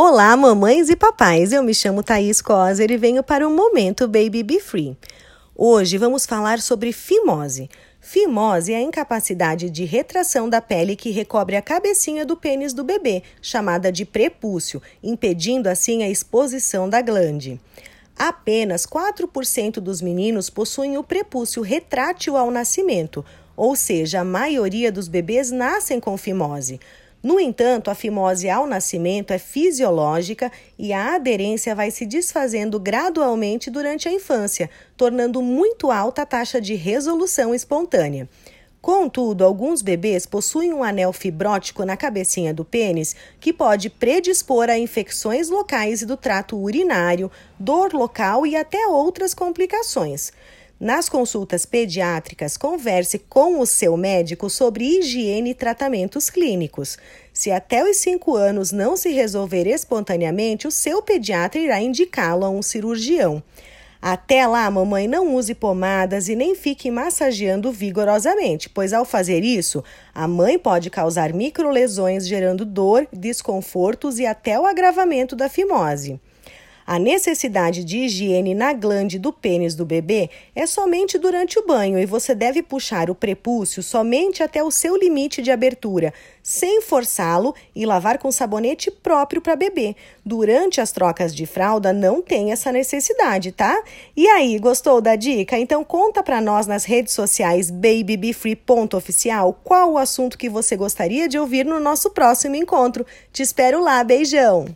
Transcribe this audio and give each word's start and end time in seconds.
Olá, 0.00 0.36
mamães 0.36 0.88
e 0.88 0.94
papais. 0.94 1.52
Eu 1.52 1.60
me 1.60 1.74
chamo 1.74 2.04
Thaís 2.04 2.40
Coser 2.40 2.88
e 2.88 2.96
venho 2.96 3.20
para 3.20 3.44
o 3.44 3.50
Momento 3.50 4.06
Baby 4.06 4.44
Be 4.44 4.60
Free. 4.60 4.96
Hoje 5.56 5.98
vamos 5.98 6.24
falar 6.24 6.60
sobre 6.60 6.92
fimose. 6.92 7.68
Fimose 8.00 8.72
é 8.72 8.76
a 8.76 8.80
incapacidade 8.80 9.68
de 9.68 9.84
retração 9.84 10.48
da 10.48 10.60
pele 10.60 10.94
que 10.94 11.10
recobre 11.10 11.56
a 11.56 11.60
cabecinha 11.60 12.24
do 12.24 12.36
pênis 12.36 12.72
do 12.72 12.84
bebê, 12.84 13.24
chamada 13.42 13.90
de 13.90 14.04
prepúcio, 14.04 14.80
impedindo 15.02 15.68
assim 15.68 16.04
a 16.04 16.08
exposição 16.08 16.88
da 16.88 17.02
glande. 17.02 17.60
Apenas 18.16 18.86
4% 18.86 19.80
dos 19.80 20.00
meninos 20.00 20.48
possuem 20.48 20.96
o 20.96 21.02
prepúcio 21.02 21.60
retrátil 21.60 22.36
ao 22.36 22.52
nascimento, 22.52 23.24
ou 23.56 23.74
seja, 23.74 24.20
a 24.20 24.24
maioria 24.24 24.92
dos 24.92 25.08
bebês 25.08 25.50
nascem 25.50 25.98
com 25.98 26.16
fimose. 26.16 26.78
No 27.20 27.40
entanto, 27.40 27.90
a 27.90 27.94
fimose 27.96 28.48
ao 28.48 28.66
nascimento 28.66 29.32
é 29.32 29.38
fisiológica 29.38 30.52
e 30.78 30.92
a 30.92 31.16
aderência 31.16 31.74
vai 31.74 31.90
se 31.90 32.06
desfazendo 32.06 32.78
gradualmente 32.78 33.70
durante 33.70 34.08
a 34.08 34.12
infância, 34.12 34.70
tornando 34.96 35.42
muito 35.42 35.90
alta 35.90 36.22
a 36.22 36.26
taxa 36.26 36.60
de 36.60 36.74
resolução 36.74 37.52
espontânea. 37.52 38.28
Contudo, 38.80 39.44
alguns 39.44 39.82
bebês 39.82 40.24
possuem 40.24 40.72
um 40.72 40.84
anel 40.84 41.12
fibrótico 41.12 41.84
na 41.84 41.96
cabecinha 41.96 42.54
do 42.54 42.64
pênis 42.64 43.16
que 43.40 43.52
pode 43.52 43.90
predispor 43.90 44.70
a 44.70 44.78
infecções 44.78 45.48
locais 45.48 46.04
do 46.04 46.16
trato 46.16 46.56
urinário, 46.56 47.28
dor 47.58 47.92
local 47.92 48.46
e 48.46 48.54
até 48.54 48.86
outras 48.86 49.34
complicações. 49.34 50.32
Nas 50.80 51.08
consultas 51.08 51.66
pediátricas, 51.66 52.56
converse 52.56 53.18
com 53.18 53.58
o 53.58 53.66
seu 53.66 53.96
médico 53.96 54.48
sobre 54.48 54.84
higiene 54.84 55.50
e 55.50 55.54
tratamentos 55.54 56.30
clínicos. 56.30 56.96
Se 57.32 57.50
até 57.50 57.82
os 57.82 57.96
5 57.96 58.36
anos 58.36 58.70
não 58.70 58.96
se 58.96 59.10
resolver 59.10 59.66
espontaneamente, 59.66 60.68
o 60.68 60.70
seu 60.70 61.02
pediatra 61.02 61.60
irá 61.60 61.80
indicá-lo 61.80 62.44
a 62.44 62.50
um 62.50 62.62
cirurgião. 62.62 63.42
Até 64.00 64.46
lá, 64.46 64.70
mamãe, 64.70 65.08
não 65.08 65.34
use 65.34 65.52
pomadas 65.52 66.28
e 66.28 66.36
nem 66.36 66.54
fique 66.54 66.88
massageando 66.92 67.72
vigorosamente, 67.72 68.70
pois 68.70 68.92
ao 68.92 69.04
fazer 69.04 69.42
isso, 69.42 69.82
a 70.14 70.28
mãe 70.28 70.56
pode 70.56 70.90
causar 70.90 71.32
microlesões, 71.32 72.24
gerando 72.24 72.64
dor, 72.64 73.08
desconfortos 73.12 74.20
e 74.20 74.26
até 74.26 74.56
o 74.60 74.64
agravamento 74.64 75.34
da 75.34 75.48
fimose. 75.48 76.20
A 76.90 76.98
necessidade 76.98 77.84
de 77.84 77.98
higiene 77.98 78.54
na 78.54 78.72
glande 78.72 79.18
do 79.18 79.30
pênis 79.30 79.74
do 79.74 79.84
bebê 79.84 80.30
é 80.56 80.66
somente 80.66 81.18
durante 81.18 81.58
o 81.58 81.66
banho 81.66 81.98
e 81.98 82.06
você 82.06 82.34
deve 82.34 82.62
puxar 82.62 83.10
o 83.10 83.14
prepúcio 83.14 83.82
somente 83.82 84.42
até 84.42 84.64
o 84.64 84.70
seu 84.70 84.96
limite 84.96 85.42
de 85.42 85.50
abertura, 85.50 86.14
sem 86.42 86.80
forçá-lo 86.80 87.54
e 87.76 87.84
lavar 87.84 88.16
com 88.16 88.32
sabonete 88.32 88.90
próprio 88.90 89.42
para 89.42 89.54
bebê. 89.54 89.94
Durante 90.24 90.80
as 90.80 90.90
trocas 90.90 91.34
de 91.34 91.44
fralda 91.44 91.92
não 91.92 92.22
tem 92.22 92.52
essa 92.52 92.72
necessidade, 92.72 93.52
tá? 93.52 93.84
E 94.16 94.26
aí, 94.26 94.58
gostou 94.58 95.02
da 95.02 95.14
dica? 95.14 95.58
Então 95.58 95.84
conta 95.84 96.22
para 96.22 96.40
nós 96.40 96.66
nas 96.66 96.86
redes 96.86 97.12
sociais 97.12 97.70
babybefree.oficial 97.70 99.60
qual 99.62 99.92
o 99.92 99.98
assunto 99.98 100.38
que 100.38 100.48
você 100.48 100.74
gostaria 100.74 101.28
de 101.28 101.38
ouvir 101.38 101.66
no 101.66 101.78
nosso 101.78 102.08
próximo 102.08 102.56
encontro. 102.56 103.04
Te 103.30 103.42
espero 103.42 103.78
lá, 103.78 104.02
beijão. 104.02 104.74